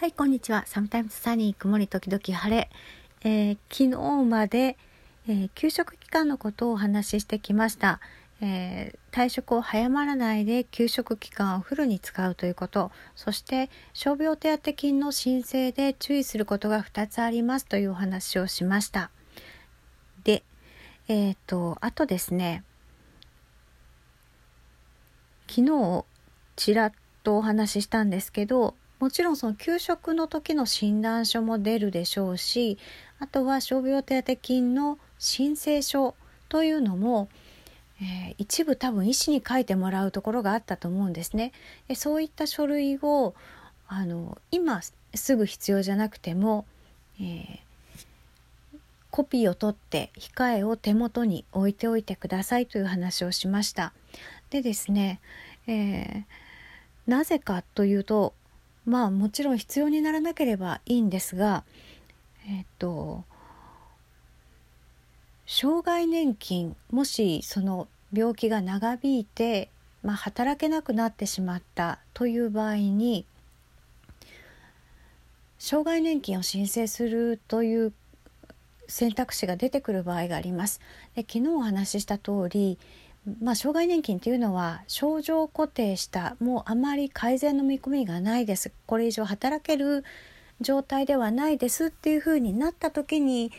[0.00, 0.62] はい、こんにちは。
[0.64, 2.70] サムタイムズサニー、曇り時々晴れ。
[3.24, 4.76] えー、昨日まで、
[5.26, 7.98] えー、給食期間のことをお話ししてきました。
[8.40, 19.10] えー、退職を早まらないで給食期間をフルに使うということ、そして傷病手当金の申請で注意することが2つありますというお話をしました。
[20.22, 20.44] で、
[21.08, 22.62] えっ、と、あとですね、
[25.48, 26.04] 昨日
[26.54, 26.92] ちらっ
[27.24, 32.78] とお話ししたんですけど、もちろんその給食の時の診断書も出るでしょうし
[33.20, 36.14] あとは傷病手当金の申請書
[36.48, 37.28] というのも、
[38.00, 41.52] えー、一部多分医師に書いてもらうところがあったと思うんですね。
[41.88, 43.34] でそういった書類を
[43.88, 44.80] あの今
[45.14, 46.66] すぐ必要じゃなくても、
[47.20, 47.58] えー、
[49.10, 53.92] コピーを取って控えを手元に置いておいてくださいという話をしました。
[54.50, 55.20] でですね、
[55.66, 56.24] えー、
[57.06, 58.34] なぜかというと
[58.88, 61.64] まあもちろん必要にならなければいいんですが
[62.48, 63.24] えっと
[65.46, 69.70] 障害年金もしその病気が長引いて、
[70.02, 73.26] まあ、働けなくなってしまったという場合に
[75.58, 77.92] 障害年金を申請するという
[78.86, 80.80] 選択肢が出てくる場合があります。
[81.14, 82.78] で昨日お話しした通り
[83.40, 90.04] まあ、障害年金っていうのは症状固定したもうあまり改善の見込みがないですこれ以上働ける
[90.60, 93.52] 状態ではないですっていうふうになった時に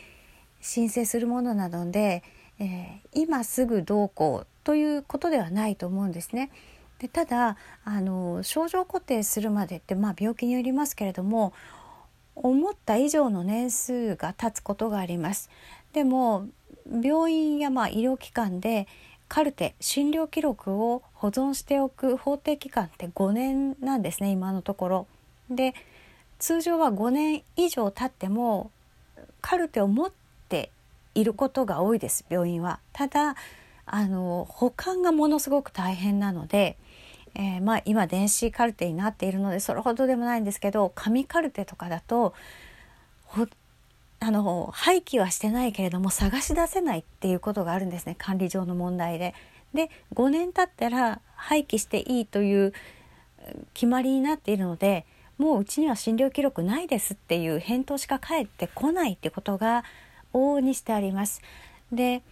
[0.61, 2.23] 申請するものなので、
[2.59, 6.51] えー、今すぐどうこうということではないと思うんですね。
[6.99, 11.53] でただあの症状固定するまでって、まあ、病気によりますけれども
[12.35, 15.49] 思った以上の年数が経つことがあります。
[15.93, 16.47] でも
[17.01, 18.87] 病院やまあ医療機関で
[19.29, 25.07] カルテ診療記録を保存しておく法定期間って5年なんですね今のところ。
[25.49, 25.73] で
[26.39, 28.71] 通常は5年以上経っても
[29.41, 30.11] カルテを持っ
[30.49, 30.71] て
[31.13, 32.79] いることが多いです病院は。
[32.91, 33.35] ただ
[33.85, 36.77] あの保管がものすごく大変なので、
[37.35, 42.33] えー、まあ、今電子カルテになっているのでそれほどでもないんですけど紙カルテとかだと
[44.21, 49.33] あの廃棄はしてないけれども探し出せないっていうことがあるんですね管理上の問題で。
[49.73, 52.73] で5年経ったら廃棄していいという
[53.75, 55.05] 決まりになっているので
[55.37, 59.83] もううちには診療記録ないですっていう返答しか返ってこないってことが
[60.33, 61.41] 往々にしてあります。
[61.91, 62.23] で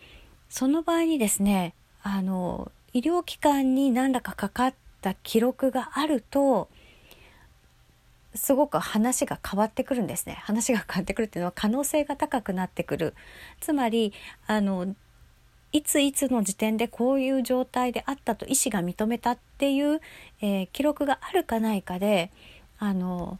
[0.50, 6.70] その場合にですねあの医療機関に何らかかかった記録があると
[8.38, 10.40] すごく話が変わってくるんですね。
[10.44, 13.14] 話が変わってくるっていうのは可能性が高くなってくる。
[13.60, 14.14] つまり
[14.46, 14.96] あの
[15.72, 20.02] いついつの時点でこういう状態であったと医師が認めたっていう、
[20.42, 22.32] えー、記録があるかないかで
[22.80, 23.38] あの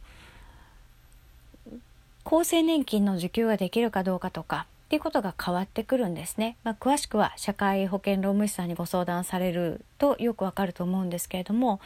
[2.24, 6.56] 厚生年金の受給ができるかどうかとかっていうことが変わってくるんですね。
[6.64, 11.80] まあ、詳しくは社会保険労務士さんにご相談されるとよくわかると思うんですけれども。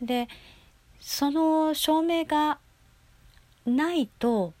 [0.00, 0.28] で
[1.00, 2.58] その証明が
[3.66, 4.52] ないと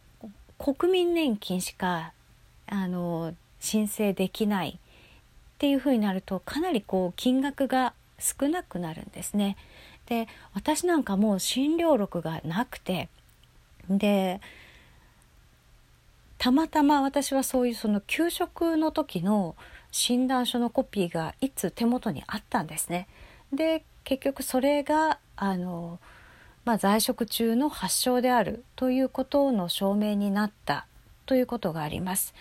[0.58, 2.12] 国民年金しか
[2.66, 9.56] あの申請できないっていうふうになるとかなりこう金額が少なくなるんですね。
[10.06, 13.08] で私なんかもう診療録がなくて
[13.88, 14.40] で
[16.38, 19.56] たまたま私はそういうその給食の時の
[19.90, 23.08] 診断書のコピーがいつ手元にあったんですね。
[23.52, 25.98] で結局それがあの
[26.64, 30.86] まあ、在職中の発症であるということの証明になった
[31.26, 32.34] ということがあります。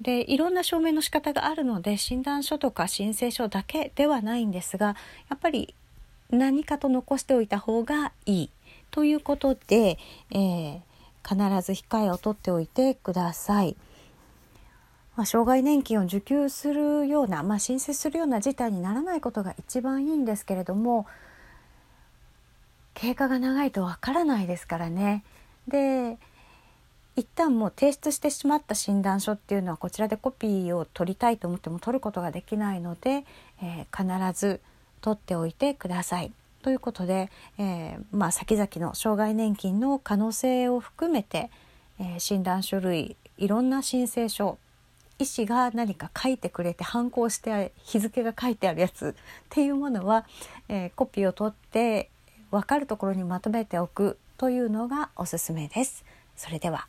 [0.00, 4.96] でいろんな証明の仕方があるので診断書とか申請書だけではないんですが
[5.30, 5.72] やっぱり
[6.30, 8.50] 何かと残しておいた方がいい
[8.90, 9.98] ということで、
[10.30, 10.80] えー、
[11.22, 13.76] 必ず控えを取っておいてください。
[15.16, 21.06] まあ、障害年金を受給するような、まあ、申請するような事態にならないことが一番いいんですけれども
[23.04, 25.24] 経過が長いとわからないですからね。
[25.68, 26.16] で
[27.16, 33.26] 一旦もう提出してしまった診断書っていうのはこちらでコピーを取りたいと思っても取ることができないので、
[33.62, 34.60] えー、必ず
[35.02, 36.32] 取っておいてください。
[36.62, 41.50] ということで、えー、まあ、先々の障害年金の可能性を含めて、
[42.00, 44.58] えー、診断書類いろんな申請書
[45.18, 50.24] 医師が何か書いてくれて反抗して日付が書いてあるやつっていうものは、
[50.68, 52.10] えコピーを取って
[52.54, 56.04] 分かるところにまとめておくというのがおすすめです。
[56.36, 56.86] それでは